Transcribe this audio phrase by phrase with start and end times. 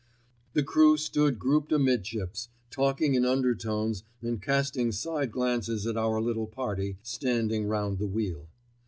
[0.53, 6.47] The crew stood grouped amidships, talking in undertones and casting side glances at our little
[6.47, 8.47] party standing round the wheel.